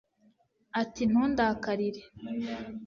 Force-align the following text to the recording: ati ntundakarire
ati 0.81 1.01
ntundakarire 1.11 2.01